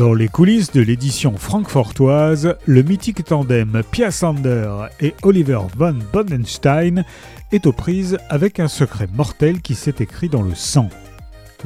Dans 0.00 0.14
les 0.14 0.28
coulisses 0.28 0.72
de 0.72 0.80
l'édition 0.80 1.36
francfortoise, 1.36 2.56
le 2.64 2.82
mythique 2.82 3.22
tandem 3.22 3.82
Pia 3.90 4.10
Sander 4.10 4.86
et 4.98 5.12
Oliver 5.22 5.60
von 5.76 5.94
Bodenstein 6.10 7.04
est 7.52 7.66
aux 7.66 7.72
prises 7.74 8.16
avec 8.30 8.60
un 8.60 8.68
secret 8.68 9.08
mortel 9.12 9.60
qui 9.60 9.74
s'est 9.74 9.96
écrit 10.00 10.30
dans 10.30 10.40
le 10.40 10.54
sang. 10.54 10.88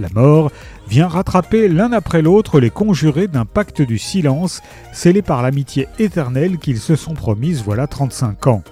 La 0.00 0.08
mort 0.08 0.50
vient 0.88 1.06
rattraper 1.06 1.68
l'un 1.68 1.92
après 1.92 2.22
l'autre 2.22 2.58
les 2.58 2.70
conjurés 2.70 3.28
d'un 3.28 3.44
pacte 3.44 3.82
du 3.82 3.98
silence 3.98 4.62
scellé 4.92 5.22
par 5.22 5.40
l'amitié 5.40 5.86
éternelle 6.00 6.58
qu'ils 6.58 6.80
se 6.80 6.96
sont 6.96 7.14
promises 7.14 7.62
voilà 7.62 7.86
35 7.86 8.48
ans. 8.48 8.64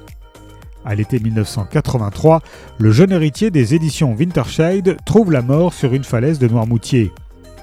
À 0.84 0.96
l'été 0.96 1.20
1983, 1.20 2.40
le 2.78 2.90
jeune 2.90 3.12
héritier 3.12 3.52
des 3.52 3.76
éditions 3.76 4.16
Winterscheid 4.18 4.96
trouve 5.04 5.30
la 5.30 5.42
mort 5.42 5.72
sur 5.72 5.94
une 5.94 6.02
falaise 6.02 6.40
de 6.40 6.48
Noirmoutier. 6.48 7.12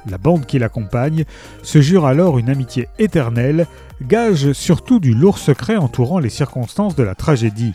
La 0.08 0.18
bande 0.18 0.46
qui 0.46 0.60
l'accompagne 0.60 1.26
se 1.64 1.82
jure 1.82 2.06
alors 2.06 2.38
une 2.38 2.50
amitié 2.50 2.88
éternelle, 3.00 3.68
gage 4.02 4.54
surtout 4.54 5.00
du 5.00 5.14
lourd 5.14 5.38
secret 5.38 5.76
entourant 5.76 6.20
les 6.20 6.30
circonstances 6.30 6.96
de 6.96 7.04
la 7.04 7.16
tragédie. 7.16 7.74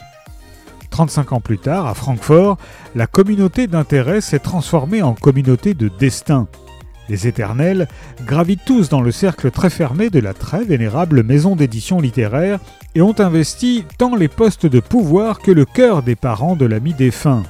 35 0.91 1.33
ans 1.33 1.41
plus 1.41 1.59
tard, 1.59 1.87
à 1.87 1.95
Francfort, 1.95 2.57
la 2.95 3.07
communauté 3.07 3.67
d'intérêt 3.67 4.21
s'est 4.21 4.39
transformée 4.39 5.03
en 5.03 5.15
communauté 5.15 5.75
de 5.75 5.89
destin. 5.89 6.47
Les 7.09 7.27
éternels 7.27 7.89
gravitent 8.25 8.65
tous 8.65 8.89
dans 8.89 9.01
le 9.01 9.11
cercle 9.11 9.51
très 9.51 9.71
fermé 9.71 10.09
de 10.09 10.21
la 10.21 10.33
très 10.33 10.65
vénérable 10.65 11.23
maison 11.23 11.57
d'édition 11.57 12.01
littéraire 12.01 12.61
et 12.95 13.03
ont 13.03 13.19
investi 13.19 13.85
tant 13.99 14.15
les 14.15 14.29
postes 14.29 14.67
de 14.67 14.81
pouvoir 14.81 15.41
que 15.41 15.51
le 15.51 15.65
cœur 15.65 16.03
des 16.03 16.17
parents 16.17 16.57
de 16.57 16.65
l'ami 16.65 16.95
défunt. 16.95 17.43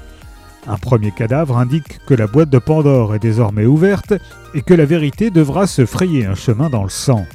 Un 0.67 0.77
premier 0.79 1.11
cadavre 1.11 1.59
indique 1.59 2.01
que 2.07 2.15
la 2.15 2.27
boîte 2.27 2.49
de 2.49 2.59
Pandore 2.59 3.15
est 3.15 3.19
désormais 3.19 3.67
ouverte 3.67 4.15
et 4.55 4.63
que 4.63 4.73
la 4.73 4.87
vérité 4.87 5.31
devra 5.31 5.67
se 5.67 5.85
frayer 5.85 6.25
un 6.25 6.35
chemin 6.35 6.71
dans 6.71 6.85
le 6.85 6.91
sang. 6.91 7.27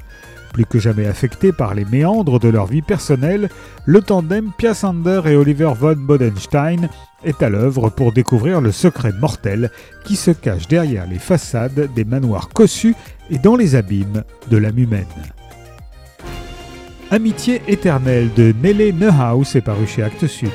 Plus 0.54 0.66
que 0.66 0.80
jamais 0.80 1.06
affecté 1.06 1.52
par 1.52 1.76
les 1.76 1.86
méandres 1.86 2.40
de 2.40 2.50
leur 2.50 2.66
vie 2.66 2.82
personnelle, 2.82 3.50
le 3.86 4.02
tandem 4.02 4.52
Pia 4.58 4.74
Sander 4.74 5.22
et 5.26 5.36
Oliver 5.36 5.72
von 5.80 5.96
Bodenstein 5.96 6.90
est 7.24 7.44
à 7.44 7.50
l'œuvre 7.50 7.90
pour 7.90 8.14
découvrir 8.14 8.62
le 8.62 8.72
secret 8.72 9.14
mortel 9.14 9.70
qui 10.06 10.16
se 10.16 10.32
cache 10.32 10.68
derrière 10.68 11.06
les 11.06 11.20
façades 11.20 11.94
des 11.94 12.06
manoirs 12.06 12.50
cossus 12.50 12.96
et 13.30 13.38
dans 13.38 13.56
les 13.56 13.76
abîmes 13.76 14.24
de 14.50 14.58
l'âme 14.58 14.80
humaine. 14.80 15.06
Amitié 17.12 17.62
éternelle 17.68 18.30
de 18.36 18.54
Nelly 18.64 18.94
Neuhaus 18.94 19.56
est 19.56 19.62
paru 19.62 19.86
chez 19.86 20.02
Actes 20.04 20.28
Sud. 20.28 20.50